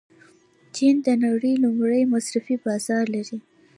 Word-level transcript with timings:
چین 0.75 0.95
د 1.05 1.07
نړۍ 1.25 1.53
لوی 1.63 2.01
مصرفي 2.13 2.55
بازار 2.65 3.03
لري. 3.15 3.39